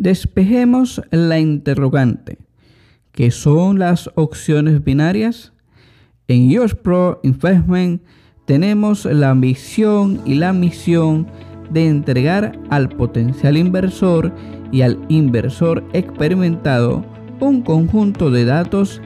Despejemos 0.00 1.02
la 1.10 1.40
interrogante. 1.40 2.38
¿Qué 3.12 3.30
son 3.30 3.78
las 3.78 4.08
opciones 4.14 4.82
binarias? 4.82 5.52
En 6.26 6.58
US 6.58 6.74
Pro 6.74 7.20
Investment 7.22 8.00
tenemos 8.46 9.04
la 9.04 9.28
ambición 9.28 10.22
y 10.24 10.36
la 10.36 10.54
misión 10.54 11.26
de 11.70 11.86
entregar 11.86 12.58
al 12.70 12.88
potencial 12.88 13.58
inversor 13.58 14.32
y 14.72 14.80
al 14.80 14.98
inversor 15.10 15.84
experimentado 15.92 17.04
un 17.38 17.60
conjunto 17.60 18.30
de 18.30 18.46
datos, 18.46 19.02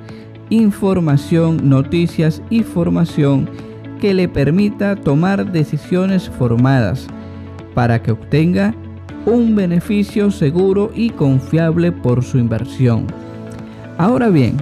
información, 0.49 1.69
noticias 1.69 2.41
y 2.51 2.63
formación 2.63 3.51
que 4.01 4.15
le 4.15 4.29
permita 4.29 4.95
tomar 4.95 5.51
decisiones 5.51 6.31
formadas 6.31 7.09
para 7.75 8.01
que 8.01 8.13
obtenga 8.13 8.77
un 9.27 9.55
beneficio 9.55 10.31
seguro 10.31 10.91
y 10.95 11.11
confiable 11.11 11.93
por 11.93 12.23
su 12.23 12.39
inversión. 12.39 13.07
Ahora 13.99 14.29
bien, 14.29 14.57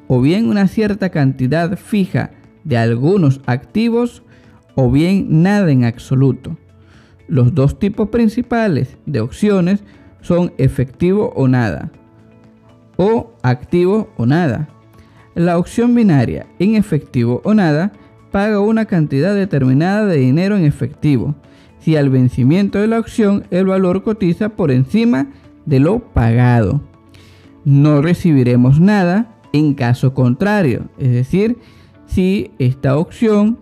o 0.09 0.21
bien 0.21 0.49
una 0.49 0.69
cierta 0.69 1.11
cantidad 1.11 1.77
fija 1.79 2.31
de 2.65 2.77
algunos 2.77 3.41
activos 3.47 4.23
o 4.75 4.91
bien 4.91 5.43
nada 5.43 5.71
en 5.71 5.85
absoluto. 5.85 6.57
Los 7.29 7.55
dos 7.55 7.79
tipos 7.79 8.09
principales 8.09 8.97
de 9.07 9.21
opciones 9.21 9.85
son 10.21 10.53
efectivo 10.59 11.33
o 11.37 11.49
nada 11.49 11.91
o 12.97 13.33
activo 13.43 14.11
o 14.17 14.27
nada. 14.27 14.69
La 15.35 15.59
opción 15.59 15.95
binaria 15.95 16.47
en 16.59 16.77
efectivo 16.77 17.41
o 17.45 17.55
nada 17.55 17.93
paga 18.31 18.61
una 18.61 18.85
cantidad 18.85 19.35
determinada 19.35 20.07
de 20.07 20.17
dinero 20.17 20.57
en 20.57 20.65
efectivo 20.65 21.35
si 21.79 21.97
al 21.97 22.09
vencimiento 22.09 22.79
de 22.79 22.87
la 22.87 22.99
opción 22.99 23.45
el 23.51 23.67
valor 23.67 24.03
cotiza 24.03 24.51
por 24.51 24.71
encima 24.71 25.25
de 25.25 25.44
lo 25.67 26.01
pagado. 26.01 26.81
No 27.65 28.03
recibiremos 28.03 28.81
nada 28.81 29.35
en 29.53 29.75
caso 29.75 30.15
contrario, 30.15 30.89
es 30.99 31.13
decir, 31.13 31.59
si 32.07 32.51
esta 32.59 32.97
opción 32.99 33.59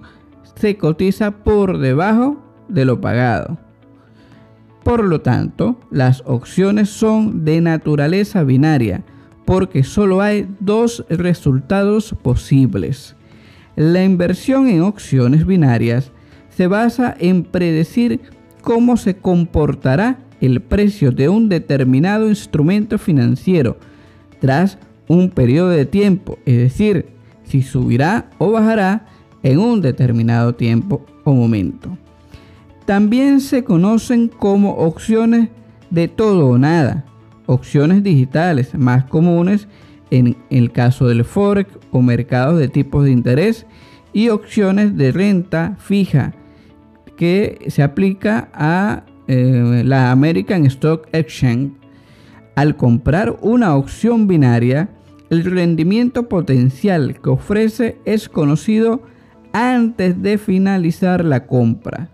se 0.57 0.77
cotiza 0.77 1.31
por 1.31 1.79
debajo 1.79 2.43
de 2.69 2.85
lo 2.85 3.01
pagado. 3.01 3.59
Por 4.83 5.05
lo 5.05 5.21
tanto, 5.21 5.79
las 5.91 6.23
opciones 6.27 6.89
son 6.91 7.45
de 7.45 7.61
naturaleza 7.61 8.43
binaria, 8.43 9.05
porque 9.45 9.85
solo 9.85 10.21
hay 10.21 10.49
dos 10.61 11.05
resultados 11.09 12.15
posibles. 12.23 13.15
La 13.77 14.03
inversión 14.03 14.67
en 14.69 14.83
opciones 14.83 15.47
binarias 15.47 16.11
se 16.49 16.67
basa 16.67 17.15
en 17.19 17.45
predecir 17.45 18.21
cómo 18.61 18.97
se 18.97 19.17
comportará 19.17 20.19
el 20.43 20.61
precio 20.61 21.13
de 21.13 21.29
un 21.29 21.49
determinado 21.49 22.29
instrumento 22.29 22.99
financiero 22.99 23.79
tras 24.41 24.77
un 25.07 25.31
periodo 25.31 25.71
de 25.71 25.87
tiempo, 25.87 26.39
es 26.45 26.59
decir, 26.59 27.07
si 27.45 27.63
subirá 27.63 28.29
o 28.39 28.51
bajará 28.51 29.07
en 29.45 29.59
un 29.59 29.81
determinado 29.81 30.55
tiempo 30.55 31.07
o 31.25 31.33
momento. 31.33 31.97
También 32.87 33.41
se 33.41 33.63
conocen 33.63 34.29
como 34.29 34.73
opciones 34.73 35.49
de 35.91 36.09
todo 36.09 36.49
o 36.49 36.59
nada, 36.59 37.05
opciones 37.47 38.03
digitales 38.03 38.75
más 38.75 39.05
comunes 39.05 39.69
en 40.11 40.37
el 40.51 40.73
caso 40.73 41.07
del 41.07 41.25
forex 41.25 41.79
o 41.93 42.03
mercados 42.03 42.59
de 42.59 42.69
tipos 42.69 43.05
de 43.05 43.13
interés 43.13 43.65
y 44.13 44.29
opciones 44.29 44.97
de 44.97 45.13
renta 45.13 45.77
fija 45.79 46.35
que 47.17 47.67
se 47.69 47.83
aplica 47.83 48.51
a 48.53 49.05
eh, 49.35 49.83
la 49.83 50.11
American 50.11 50.67
Stock 50.67 51.09
Exchange, 51.13 51.73
al 52.55 52.77
comprar 52.77 53.39
una 53.41 53.77
opción 53.77 54.27
binaria, 54.27 54.91
el 55.31 55.45
rendimiento 55.45 56.29
potencial 56.29 57.19
que 57.19 57.31
ofrece 57.31 57.97
es 58.05 58.29
conocido 58.29 59.01
antes 59.55 60.21
de 60.21 60.37
finalizar 60.37 61.25
la 61.25 61.47
compra. 61.47 62.11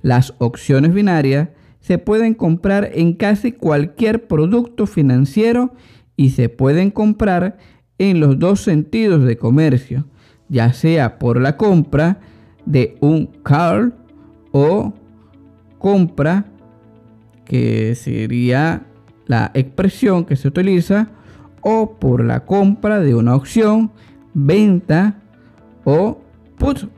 Las 0.00 0.34
opciones 0.38 0.94
binarias 0.94 1.48
se 1.80 1.98
pueden 1.98 2.34
comprar 2.34 2.88
en 2.94 3.14
casi 3.14 3.50
cualquier 3.50 4.28
producto 4.28 4.86
financiero 4.86 5.74
y 6.16 6.30
se 6.30 6.48
pueden 6.48 6.92
comprar 6.92 7.58
en 7.98 8.20
los 8.20 8.38
dos 8.38 8.60
sentidos 8.60 9.24
de 9.24 9.36
comercio, 9.38 10.04
ya 10.48 10.72
sea 10.72 11.18
por 11.18 11.40
la 11.40 11.56
compra 11.56 12.20
de 12.64 12.96
un 13.00 13.26
call 13.42 13.92
o 14.52 14.94
compra, 15.84 16.46
que 17.44 17.94
sería 17.94 18.86
la 19.26 19.50
expresión 19.52 20.24
que 20.24 20.34
se 20.34 20.48
utiliza, 20.48 21.08
o 21.60 21.96
por 21.96 22.24
la 22.24 22.46
compra 22.46 23.00
de 23.00 23.14
una 23.14 23.36
opción, 23.36 23.90
venta 24.32 25.20
o 25.84 26.22
put, 26.56 26.88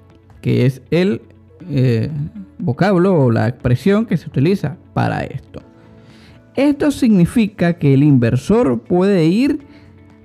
que 0.40 0.66
es 0.66 0.82
el 0.92 1.20
eh, 1.68 2.12
vocablo 2.60 3.24
o 3.24 3.32
la 3.32 3.48
expresión 3.48 4.06
que 4.06 4.16
se 4.16 4.28
utiliza 4.28 4.76
para 4.94 5.24
esto. 5.24 5.62
Esto 6.54 6.92
significa 6.92 7.78
que 7.78 7.92
el 7.92 8.04
inversor 8.04 8.82
puede 8.82 9.26
ir 9.26 9.66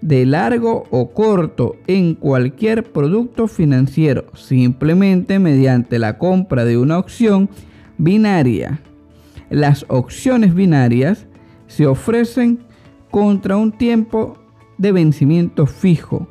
de 0.01 0.27
largo 0.27 0.83
o 0.91 1.13
corto 1.13 1.77
en 1.87 2.13
cualquier 2.13 2.91
producto 2.91 3.47
financiero 3.47 4.25
simplemente 4.35 5.39
mediante 5.39 5.97
la 5.97 6.19
compra 6.19 6.63
de 6.63 6.77
una 6.77 6.99
opción 6.99 7.49
binaria. 8.01 8.81
Las 9.49 9.85
opciones 9.89 10.53
binarias 10.55 11.27
se 11.67 11.85
ofrecen 11.85 12.59
contra 13.11 13.57
un 13.57 13.71
tiempo 13.71 14.37
de 14.77 14.91
vencimiento 14.91 15.67
fijo, 15.67 16.27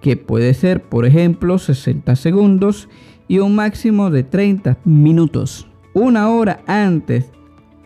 que 0.00 0.16
puede 0.16 0.52
ser, 0.52 0.82
por 0.82 1.06
ejemplo, 1.06 1.58
60 1.58 2.14
segundos 2.16 2.88
y 3.26 3.38
un 3.38 3.54
máximo 3.54 4.10
de 4.10 4.22
30 4.22 4.78
minutos. 4.84 5.66
Una 5.94 6.28
hora 6.28 6.60
antes 6.66 7.30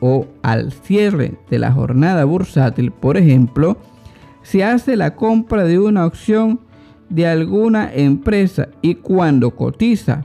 o 0.01 0.27
al 0.43 0.73
cierre 0.73 1.35
de 1.49 1.59
la 1.59 1.71
jornada 1.71 2.25
bursátil, 2.25 2.91
por 2.91 3.17
ejemplo, 3.17 3.77
se 4.43 4.65
hace 4.65 4.97
la 4.97 5.15
compra 5.15 5.65
de 5.65 5.79
una 5.79 6.07
opción 6.07 6.61
de 7.09 7.27
alguna 7.27 7.93
empresa 7.95 8.69
y 8.83 8.97
cuando 8.97 9.55
cotiza, 9.55 10.25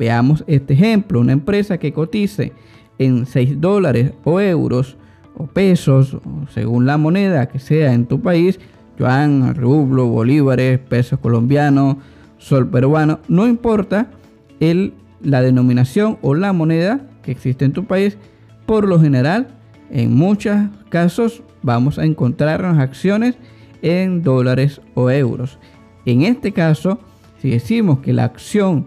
veamos 0.00 0.42
este 0.46 0.72
ejemplo, 0.72 1.20
una 1.20 1.34
empresa 1.34 1.76
que 1.76 1.92
cotice 1.92 2.54
en 2.98 3.26
6 3.26 3.60
dólares 3.60 4.14
o 4.24 4.40
euros 4.40 4.96
o 5.36 5.46
pesos, 5.46 6.16
según 6.54 6.86
la 6.86 6.96
moneda 6.96 7.50
que 7.50 7.58
sea 7.58 7.92
en 7.92 8.06
tu 8.06 8.22
país, 8.22 8.58
yuan, 8.98 9.54
rublo, 9.54 10.06
bolívares, 10.06 10.78
pesos 10.78 11.18
colombianos, 11.18 11.96
sol 12.38 12.66
peruano, 12.70 13.20
no 13.28 13.46
importa 13.46 14.10
el, 14.58 14.94
la 15.22 15.42
denominación 15.42 16.16
o 16.22 16.34
la 16.34 16.54
moneda 16.54 17.02
que 17.22 17.32
existe 17.32 17.66
en 17.66 17.74
tu 17.74 17.84
país, 17.84 18.16
por 18.64 18.88
lo 18.88 18.98
general, 18.98 19.48
en 19.90 20.14
muchos 20.14 20.56
casos 20.88 21.42
vamos 21.62 21.98
a 21.98 22.06
encontrar 22.06 22.62
las 22.62 22.78
acciones 22.78 23.36
en 23.82 24.22
dólares 24.22 24.80
o 24.94 25.10
euros. 25.10 25.58
En 26.06 26.22
este 26.22 26.52
caso, 26.52 27.00
si 27.42 27.50
decimos 27.50 27.98
que 27.98 28.14
la 28.14 28.24
acción 28.24 28.86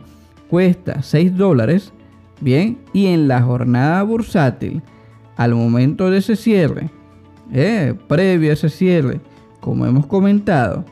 cuesta 0.53 1.01
6 1.01 1.35
dólares, 1.35 1.93
bien, 2.39 2.77
y 2.93 3.07
en 3.07 3.27
la 3.27 3.41
jornada 3.41 4.03
bursátil, 4.03 4.83
al 5.35 5.55
momento 5.55 6.11
de 6.11 6.19
ese 6.19 6.35
cierre, 6.35 6.91
eh, 7.51 7.95
previo 8.07 8.51
a 8.51 8.53
ese 8.53 8.69
cierre, 8.69 9.19
como 9.59 9.87
hemos 9.87 10.05
comentado, 10.05 10.85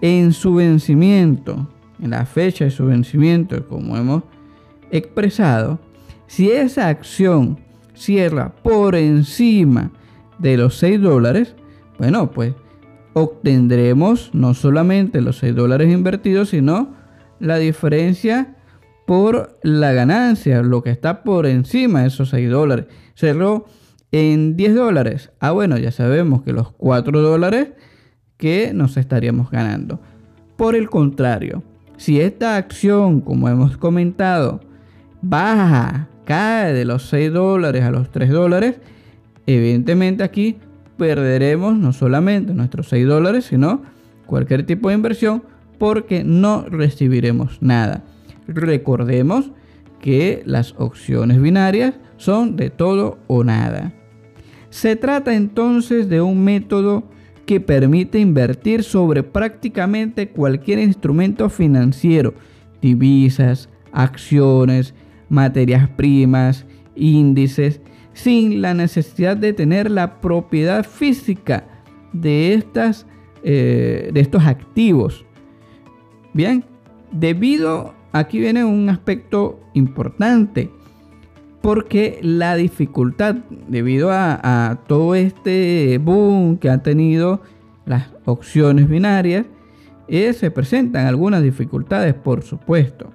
en 0.00 0.32
su 0.32 0.54
vencimiento, 0.54 1.68
en 2.00 2.08
la 2.08 2.24
fecha 2.24 2.64
de 2.64 2.70
su 2.70 2.86
vencimiento, 2.86 3.68
como 3.68 3.98
hemos 3.98 4.22
expresado, 4.90 5.78
si 6.26 6.50
esa 6.50 6.88
acción 6.88 7.58
cierra 7.92 8.54
por 8.62 8.94
encima 8.94 9.90
de 10.38 10.56
los 10.56 10.78
6 10.78 11.02
dólares, 11.02 11.54
bueno, 11.98 12.30
pues 12.30 12.54
obtendremos 13.12 14.30
no 14.32 14.54
solamente 14.54 15.20
los 15.20 15.36
6 15.36 15.54
dólares 15.54 15.92
invertidos, 15.92 16.48
sino 16.48 16.96
la 17.40 17.58
diferencia 17.58 18.54
por 19.06 19.58
la 19.62 19.92
ganancia, 19.92 20.62
lo 20.62 20.82
que 20.82 20.90
está 20.90 21.22
por 21.22 21.46
encima 21.46 22.02
de 22.02 22.08
esos 22.08 22.30
6 22.30 22.50
dólares. 22.50 22.86
Cerró 23.14 23.66
en 24.12 24.56
10 24.56 24.74
dólares. 24.74 25.30
Ah, 25.40 25.52
bueno, 25.52 25.78
ya 25.78 25.92
sabemos 25.92 26.42
que 26.42 26.52
los 26.52 26.72
4 26.72 27.20
dólares 27.20 27.70
que 28.36 28.72
nos 28.74 28.96
estaríamos 28.96 29.50
ganando. 29.50 30.00
Por 30.56 30.74
el 30.74 30.90
contrario, 30.90 31.62
si 31.96 32.20
esta 32.20 32.56
acción, 32.56 33.20
como 33.20 33.48
hemos 33.48 33.76
comentado, 33.76 34.60
baja 35.22 36.08
cae 36.24 36.74
de 36.74 36.84
los 36.84 37.08
6 37.08 37.32
dólares 37.32 37.84
a 37.84 37.90
los 37.90 38.10
3 38.10 38.30
dólares, 38.30 38.76
evidentemente 39.46 40.22
aquí 40.22 40.58
perderemos 40.98 41.76
no 41.76 41.92
solamente 41.94 42.52
nuestros 42.52 42.88
6 42.90 43.06
dólares, 43.06 43.46
sino 43.46 43.82
cualquier 44.26 44.66
tipo 44.66 44.90
de 44.90 44.96
inversión 44.96 45.42
porque 45.78 46.24
no 46.24 46.62
recibiremos 46.68 47.58
nada. 47.62 48.04
Recordemos 48.46 49.52
que 50.00 50.42
las 50.44 50.74
opciones 50.78 51.40
binarias 51.40 51.94
son 52.16 52.56
de 52.56 52.70
todo 52.70 53.18
o 53.26 53.44
nada. 53.44 53.92
Se 54.70 54.96
trata 54.96 55.34
entonces 55.34 56.08
de 56.08 56.20
un 56.20 56.44
método 56.44 57.04
que 57.46 57.60
permite 57.60 58.18
invertir 58.18 58.82
sobre 58.82 59.22
prácticamente 59.22 60.28
cualquier 60.28 60.78
instrumento 60.80 61.48
financiero, 61.48 62.34
divisas, 62.82 63.70
acciones, 63.92 64.94
materias 65.30 65.88
primas, 65.88 66.66
índices, 66.94 67.80
sin 68.12 68.60
la 68.60 68.74
necesidad 68.74 69.36
de 69.36 69.52
tener 69.52 69.90
la 69.90 70.20
propiedad 70.20 70.84
física 70.84 71.64
de, 72.12 72.54
estas, 72.54 73.06
eh, 73.42 74.10
de 74.12 74.20
estos 74.20 74.44
activos. 74.44 75.24
Bien, 76.34 76.64
debido, 77.10 77.94
aquí 78.12 78.38
viene 78.38 78.64
un 78.64 78.88
aspecto 78.90 79.60
importante, 79.74 80.70
porque 81.62 82.18
la 82.22 82.54
dificultad, 82.56 83.36
debido 83.68 84.10
a, 84.12 84.80
todo 84.86 85.14
este 85.14 85.98
boom 85.98 86.58
que 86.58 86.70
han 86.70 86.82
tenido 86.82 87.42
las 87.86 88.08
opciones 88.24 88.88
binarias, 88.88 89.46
eh, 90.06 90.32
se 90.32 90.50
presentan 90.50 91.06
algunas 91.06 91.42
dificultades, 91.42 92.14
por 92.14 92.42
supuesto. 92.42 93.12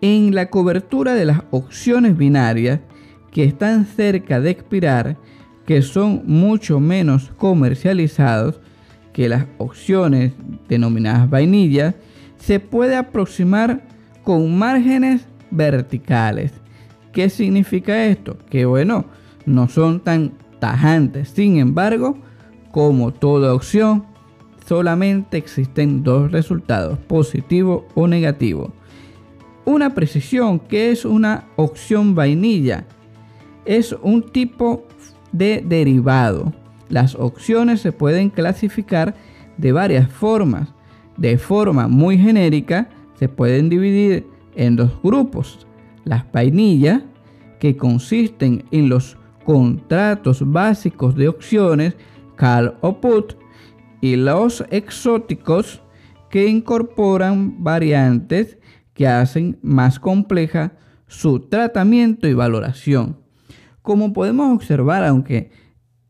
En 0.00 0.34
la 0.34 0.50
cobertura 0.50 1.14
de 1.14 1.24
las 1.24 1.42
opciones 1.50 2.16
binarias 2.16 2.80
que 3.30 3.44
están 3.44 3.86
cerca 3.86 4.40
de 4.40 4.50
expirar, 4.50 5.16
que 5.66 5.82
son 5.82 6.22
mucho 6.26 6.80
menos 6.80 7.30
comercializados 7.36 8.60
que 9.12 9.28
las 9.28 9.46
opciones 9.58 10.32
denominadas 10.68 11.28
vainillas, 11.28 11.94
se 12.38 12.60
puede 12.60 12.96
aproximar 12.96 13.82
con 14.24 14.56
márgenes 14.58 15.26
verticales. 15.50 16.52
¿Qué 17.12 17.28
significa 17.28 18.06
esto? 18.06 18.38
Que 18.48 18.64
bueno, 18.64 19.04
no 19.44 19.68
son 19.68 20.00
tan 20.00 20.32
tajantes. 20.58 21.28
Sin 21.28 21.58
embargo, 21.58 22.16
como 22.70 23.12
toda 23.12 23.54
opción, 23.54 24.04
solamente 24.66 25.36
existen 25.36 26.02
dos 26.02 26.32
resultados, 26.32 26.98
positivo 27.00 27.86
o 27.94 28.08
negativo. 28.08 28.72
Una 29.64 29.94
precisión 29.94 30.58
que 30.58 30.90
es 30.90 31.04
una 31.04 31.44
opción 31.56 32.14
vainilla. 32.14 32.86
Es 33.64 33.94
un 34.02 34.22
tipo 34.22 34.86
de 35.30 35.62
derivado. 35.64 36.52
Las 36.92 37.14
opciones 37.14 37.80
se 37.80 37.90
pueden 37.90 38.28
clasificar 38.28 39.14
de 39.56 39.72
varias 39.72 40.12
formas. 40.12 40.74
De 41.16 41.38
forma 41.38 41.88
muy 41.88 42.18
genérica 42.18 42.90
se 43.14 43.30
pueden 43.30 43.70
dividir 43.70 44.26
en 44.54 44.76
dos 44.76 44.90
grupos. 45.02 45.66
Las 46.04 46.30
vainillas, 46.30 47.00
que 47.58 47.78
consisten 47.78 48.64
en 48.72 48.90
los 48.90 49.16
contratos 49.46 50.42
básicos 50.52 51.16
de 51.16 51.28
opciones, 51.28 51.96
call 52.36 52.76
o 52.82 53.00
put, 53.00 53.36
y 54.02 54.16
los 54.16 54.62
exóticos, 54.68 55.82
que 56.28 56.46
incorporan 56.46 57.64
variantes 57.64 58.58
que 58.92 59.06
hacen 59.06 59.58
más 59.62 59.98
compleja 59.98 60.74
su 61.06 61.40
tratamiento 61.40 62.28
y 62.28 62.34
valoración. 62.34 63.16
Como 63.80 64.12
podemos 64.12 64.54
observar, 64.54 65.04
aunque 65.04 65.50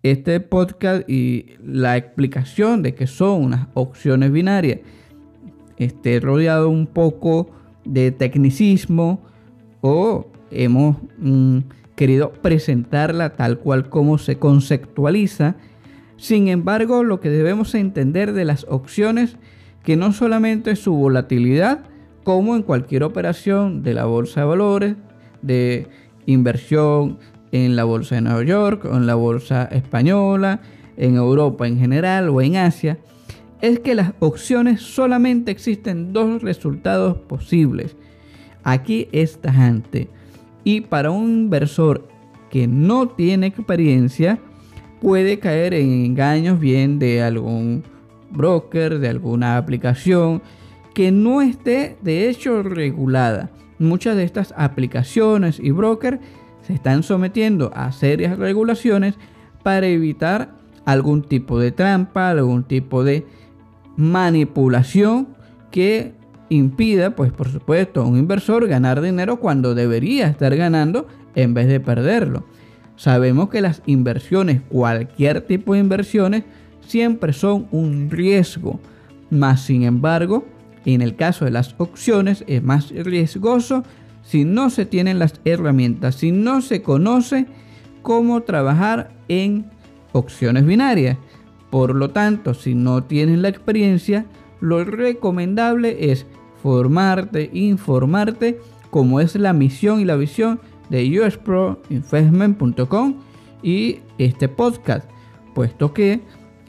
este 0.02 0.40
podcast 0.40 1.08
y 1.08 1.46
la 1.64 1.96
explicación 1.96 2.82
de 2.82 2.94
qué 2.94 3.06
son 3.06 3.42
unas 3.42 3.68
opciones 3.74 4.32
binarias 4.32 4.80
esté 5.84 6.20
rodeado 6.20 6.68
un 6.68 6.86
poco 6.86 7.50
de 7.84 8.10
tecnicismo 8.10 9.20
o 9.80 10.26
hemos 10.50 10.96
mm, 11.18 11.58
querido 11.96 12.32
presentarla 12.32 13.30
tal 13.30 13.58
cual 13.58 13.88
como 13.88 14.18
se 14.18 14.36
conceptualiza. 14.36 15.56
Sin 16.16 16.48
embargo, 16.48 17.04
lo 17.04 17.20
que 17.20 17.30
debemos 17.30 17.74
entender 17.74 18.32
de 18.32 18.44
las 18.44 18.66
opciones 18.68 19.36
que 19.82 19.96
no 19.96 20.12
solamente 20.12 20.72
es 20.72 20.78
su 20.78 20.94
volatilidad, 20.94 21.84
como 22.22 22.54
en 22.54 22.62
cualquier 22.62 23.02
operación 23.02 23.82
de 23.82 23.94
la 23.94 24.04
bolsa 24.04 24.40
de 24.40 24.46
valores, 24.46 24.96
de 25.42 25.88
inversión 26.26 27.18
en 27.52 27.76
la 27.76 27.84
bolsa 27.84 28.16
de 28.16 28.22
Nueva 28.22 28.42
York 28.42 28.84
o 28.86 28.96
en 28.96 29.06
la 29.06 29.14
bolsa 29.14 29.64
española, 29.66 30.60
en 30.96 31.16
Europa 31.16 31.66
en 31.68 31.78
general 31.78 32.28
o 32.30 32.40
en 32.40 32.56
Asia, 32.56 32.98
es 33.60 33.78
que 33.78 33.94
las 33.94 34.12
opciones 34.18 34.80
solamente 34.80 35.52
existen 35.52 36.12
dos 36.12 36.42
resultados 36.42 37.16
posibles. 37.18 37.96
Aquí 38.64 39.08
es 39.12 39.40
tajante. 39.40 40.08
Y 40.64 40.82
para 40.82 41.10
un 41.10 41.30
inversor 41.30 42.08
que 42.50 42.66
no 42.66 43.08
tiene 43.08 43.46
experiencia, 43.46 44.38
puede 45.00 45.38
caer 45.38 45.74
en 45.74 45.90
engaños 45.90 46.58
bien 46.58 46.98
de 46.98 47.22
algún 47.22 47.84
broker, 48.30 48.98
de 48.98 49.08
alguna 49.08 49.56
aplicación 49.56 50.42
que 50.94 51.10
no 51.10 51.42
esté 51.42 51.96
de 52.02 52.28
hecho 52.28 52.62
regulada. 52.62 53.50
Muchas 53.78 54.16
de 54.16 54.24
estas 54.24 54.54
aplicaciones 54.56 55.58
y 55.58 55.70
brokers 55.70 56.20
se 56.62 56.72
están 56.72 57.02
sometiendo 57.02 57.70
a 57.74 57.92
serias 57.92 58.38
regulaciones 58.38 59.14
para 59.62 59.86
evitar 59.86 60.54
algún 60.84 61.22
tipo 61.22 61.58
de 61.58 61.72
trampa, 61.72 62.30
algún 62.30 62.64
tipo 62.64 63.04
de 63.04 63.26
manipulación 63.96 65.28
que 65.70 66.12
impida, 66.48 67.16
pues 67.16 67.32
por 67.32 67.48
supuesto, 67.48 68.02
a 68.02 68.06
un 68.06 68.18
inversor 68.18 68.66
ganar 68.68 69.00
dinero 69.00 69.38
cuando 69.38 69.74
debería 69.74 70.28
estar 70.28 70.54
ganando 70.56 71.06
en 71.34 71.54
vez 71.54 71.68
de 71.68 71.80
perderlo. 71.80 72.44
Sabemos 72.96 73.48
que 73.48 73.60
las 73.60 73.82
inversiones, 73.86 74.60
cualquier 74.68 75.40
tipo 75.42 75.72
de 75.72 75.80
inversiones, 75.80 76.44
siempre 76.86 77.32
son 77.32 77.68
un 77.70 78.10
riesgo. 78.10 78.80
Más 79.30 79.62
sin 79.62 79.82
embargo, 79.82 80.44
en 80.84 81.00
el 81.00 81.16
caso 81.16 81.44
de 81.44 81.52
las 81.52 81.74
opciones 81.78 82.44
es 82.46 82.62
más 82.62 82.90
riesgoso 82.90 83.82
si 84.22 84.44
no 84.44 84.70
se 84.70 84.86
tienen 84.86 85.18
las 85.18 85.40
herramientas, 85.44 86.14
si 86.16 86.32
no 86.32 86.60
se 86.60 86.82
conoce 86.82 87.46
cómo 88.02 88.42
trabajar 88.42 89.12
en 89.28 89.66
opciones 90.12 90.64
binarias. 90.64 91.18
Por 91.70 91.94
lo 91.94 92.10
tanto, 92.10 92.54
si 92.54 92.74
no 92.74 93.04
tienes 93.04 93.38
la 93.38 93.48
experiencia, 93.48 94.26
lo 94.60 94.84
recomendable 94.84 96.12
es 96.12 96.26
formarte, 96.62 97.50
informarte, 97.52 98.60
como 98.90 99.20
es 99.20 99.34
la 99.36 99.52
misión 99.52 100.00
y 100.00 100.04
la 100.04 100.16
visión 100.16 100.60
de 100.90 101.20
usproinvestment.com 101.26 103.14
y 103.62 104.00
este 104.18 104.48
podcast, 104.48 105.08
puesto 105.54 105.94
que 105.94 106.20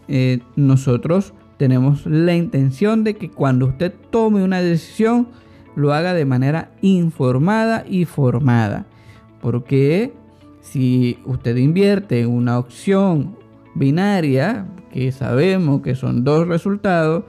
eh, 0.08 0.40
nosotros 0.56 1.34
tenemos 1.58 2.06
la 2.06 2.36
intención 2.36 3.04
de 3.04 3.16
que 3.16 3.30
cuando 3.30 3.68
usted 3.68 3.94
tome 4.10 4.44
una 4.44 4.62
decisión, 4.62 5.28
lo 5.76 5.94
haga 5.94 6.14
de 6.14 6.26
manera 6.26 6.72
informada 6.82 7.84
y 7.88 8.06
formada. 8.06 8.86
Porque 9.42 10.14
si 10.62 11.20
usted 11.26 11.58
invierte 11.58 12.22
en 12.22 12.30
una 12.30 12.58
opción 12.58 13.38
binaria, 13.76 14.66
que 14.92 15.12
sabemos 15.12 15.82
que 15.82 15.96
son 15.96 16.24
dos 16.24 16.48
resultados, 16.48 17.26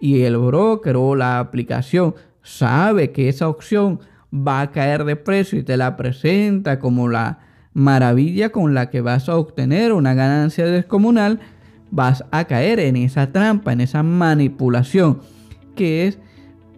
y 0.00 0.22
el 0.22 0.38
broker 0.38 0.96
o 0.96 1.14
la 1.14 1.38
aplicación 1.38 2.14
sabe 2.42 3.12
que 3.12 3.28
esa 3.28 3.48
opción 3.48 4.00
va 4.32 4.62
a 4.62 4.70
caer 4.70 5.04
de 5.04 5.16
precio 5.16 5.58
y 5.58 5.62
te 5.62 5.76
la 5.76 5.96
presenta 5.96 6.78
como 6.78 7.08
la 7.08 7.40
maravilla 7.74 8.50
con 8.50 8.74
la 8.74 8.90
que 8.90 9.00
vas 9.00 9.28
a 9.28 9.36
obtener 9.36 9.92
una 9.92 10.14
ganancia 10.14 10.64
descomunal, 10.66 11.40
vas 11.90 12.24
a 12.30 12.44
caer 12.44 12.80
en 12.80 12.96
esa 12.96 13.32
trampa, 13.32 13.72
en 13.72 13.80
esa 13.80 14.02
manipulación 14.02 15.20
que 15.76 16.06
es 16.06 16.18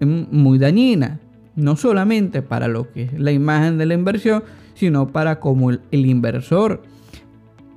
muy 0.07 0.59
dañina, 0.59 1.21
no 1.55 1.77
solamente 1.77 2.43
para 2.43 2.69
lo 2.69 2.91
que 2.91 3.05
es 3.05 3.19
la 3.19 3.33
imagen 3.33 3.79
de 3.79 3.87
la 3.87 3.95
inversión, 3.95 4.43
sino 4.75 5.13
para 5.13 5.41
como 5.41 5.71
el, 5.71 5.81
inversor. 5.93 6.83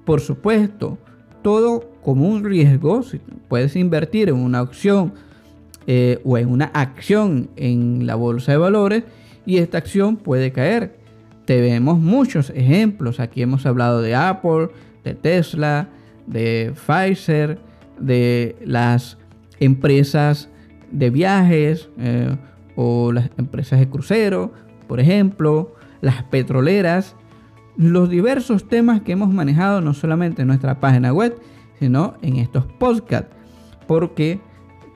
Por 0.06 0.22
supuesto, 0.22 0.98
todo 1.42 1.92
como 2.02 2.28
un 2.28 2.44
riesgo, 2.44 3.04
si 3.04 3.20
puedes 3.48 3.76
invertir 3.76 4.30
en 4.30 4.36
una 4.36 4.62
opción 4.62 5.14
eh, 5.88 6.20
o 6.24 6.38
en 6.38 6.50
una 6.50 6.66
acción 6.66 7.50
en 7.56 8.06
la 8.06 8.16
bolsa 8.16 8.52
de 8.52 8.58
valores 8.58 9.04
y 9.46 9.58
esta 9.58 9.78
acción 9.78 10.18
puede 10.18 10.52
caer. 10.52 10.98
Tenemos 11.46 12.00
muchos 12.00 12.50
ejemplos. 12.50 13.20
Aquí 13.20 13.42
hemos 13.42 13.66
hablado 13.66 14.02
de 14.02 14.16
Apple, 14.16 14.70
de 15.04 15.14
Tesla, 15.14 15.90
de 16.26 16.74
Pfizer, 16.74 17.60
de 18.00 18.56
las 18.66 19.18
empresas 19.60 20.50
de 20.92 21.10
viajes 21.10 21.90
eh, 21.98 22.36
o 22.76 23.12
las 23.12 23.30
empresas 23.38 23.80
de 23.80 23.90
crucero, 23.90 24.52
por 24.88 25.00
ejemplo, 25.00 25.74
las 26.02 26.24
petroleras, 26.24 27.16
los 27.78 28.10
diversos 28.10 28.68
temas 28.68 29.02
que 29.02 29.14
hemos 29.14 29.34
manejado 29.34 29.82
no 29.82 29.94
solamente 29.94 30.44
en 30.44 30.48
nuestra 30.48 30.80
página 30.80 31.12
web, 31.12 31.38
sino 31.80 32.16
en 32.22 32.38
estos 32.38 32.66
podcasts, 32.66 33.36
porque 33.88 34.40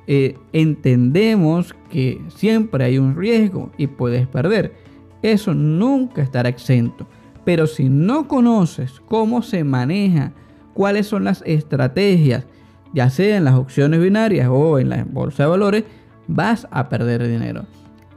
eh, 0.07 0.37
entendemos 0.53 1.75
que 1.89 2.21
siempre 2.29 2.85
hay 2.85 2.97
un 2.97 3.15
riesgo 3.15 3.71
y 3.77 3.87
puedes 3.87 4.27
perder. 4.27 4.73
Eso 5.21 5.53
nunca 5.53 6.21
estará 6.21 6.49
exento. 6.49 7.07
Pero 7.45 7.67
si 7.67 7.89
no 7.89 8.27
conoces 8.27 9.01
cómo 9.07 9.41
se 9.41 9.63
maneja, 9.63 10.31
cuáles 10.73 11.07
son 11.07 11.25
las 11.25 11.43
estrategias, 11.45 12.45
ya 12.93 13.09
sea 13.09 13.37
en 13.37 13.43
las 13.43 13.55
opciones 13.55 14.01
binarias 14.01 14.47
o 14.49 14.79
en 14.79 14.89
la 14.89 15.03
bolsa 15.03 15.43
de 15.43 15.49
valores, 15.49 15.83
vas 16.27 16.67
a 16.71 16.89
perder 16.89 17.27
dinero. 17.27 17.65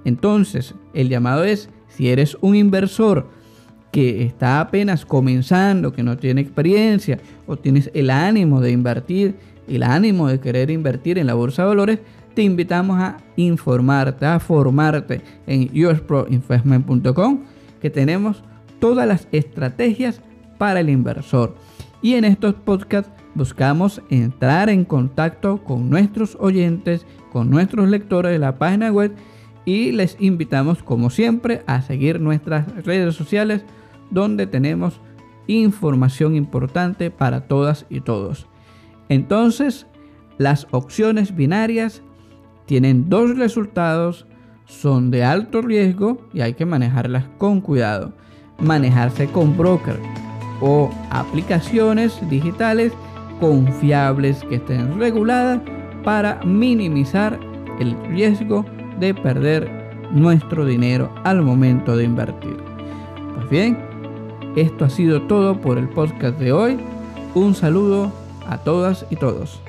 Entonces, 0.05 0.75
el 0.95 1.09
llamado 1.09 1.45
es, 1.45 1.71
si 1.89 2.09
eres 2.09 2.37
un 2.41 2.57
inversor 2.57 3.29
que 3.93 4.25
está 4.25 4.61
apenas 4.61 5.05
comenzando, 5.05 5.93
que 5.93 6.03
no 6.03 6.17
tiene 6.17 6.41
experiencia 6.41 7.19
o 7.47 7.57
tienes 7.57 7.91
el 7.95 8.11
ánimo 8.11 8.61
de 8.61 8.71
invertir 8.71 9.37
el 9.69 9.83
ánimo 9.83 10.29
de 10.29 10.41
querer 10.41 10.71
invertir 10.71 11.19
en 11.19 11.27
la 11.27 11.35
bolsa 11.35 11.63
de 11.63 11.69
valores, 11.69 11.99
te 12.35 12.43
invitamos 12.43 12.99
a 12.99 13.19
informarte, 13.37 14.27
a 14.27 14.41
formarte 14.41 15.21
en 15.47 15.71
usproinvestment.com, 15.87 17.41
que 17.81 17.91
tenemos 17.91 18.43
todas 18.81 19.07
las 19.07 19.29
estrategias 19.33 20.21
para 20.59 20.81
el 20.81 20.89
inversor. 20.89 21.55
Y 22.03 22.15
en 22.15 22.25
estos 22.25 22.55
podcasts 22.55 23.11
buscamos 23.35 24.03
entrar 24.11 24.69
en 24.69 24.85
contacto 24.85 25.63
con 25.63 25.89
nuestros 25.89 26.37
oyentes, 26.41 27.07
con 27.33 27.49
nuestros 27.49 27.89
lectores 27.89 28.33
de 28.33 28.41
la 28.41 28.59
página 28.59 28.91
web 28.91 29.15
y 29.65 29.93
les 29.93 30.17
invitamos 30.19 30.83
como 30.83 31.11
siempre 31.11 31.63
a 31.67 31.81
seguir 31.81 32.21
nuestras 32.21 32.67
redes 32.85 33.15
sociales 33.15 33.65
donde 34.11 34.49
tenemos 34.49 35.01
información 35.47 36.35
importante 36.35 37.11
para 37.11 37.43
todas 37.47 37.87
y 37.89 38.01
todos. 38.01 38.49
Entonces, 39.09 39.87
las 40.39 40.67
opciones 40.73 41.37
binarias 41.37 42.03
tienen 42.67 43.09
dos 43.09 43.37
resultados, 43.37 44.27
son 44.65 45.11
de 45.13 45.23
alto 45.23 45.63
riesgo 45.63 46.29
y 46.33 46.41
hay 46.41 46.55
que 46.55 46.67
manejarlas 46.67 47.25
con 47.39 47.61
cuidado. 47.61 48.13
Manejarse 48.59 49.27
con 49.27 49.57
broker 49.57 49.99
o 50.63 50.91
aplicaciones 51.11 52.19
digitales 52.31 52.93
confiables 53.41 54.43
que 54.45 54.55
estén 54.55 54.99
reguladas 54.99 55.61
para 56.05 56.41
minimizar 56.45 57.39
el 57.81 57.97
riesgo 58.09 58.65
de 58.99 59.13
perder 59.13 59.71
nuestro 60.13 60.65
dinero 60.65 61.13
al 61.25 61.43
momento 61.43 61.97
de 61.97 62.05
invertir. 62.05 62.57
Pues 63.35 63.51
bien, 63.51 63.79
esto 64.57 64.85
ha 64.85 64.91
sido 64.91 65.23
todo 65.23 65.61
por 65.61 65.79
el 65.79 65.89
podcast 65.89 66.39
de 66.39 66.53
hoy. 66.53 66.79
Un 67.35 67.55
saludo 67.55 68.13
a 68.49 68.59
todas 68.59 69.07
y 69.11 69.17
todos. 69.17 69.61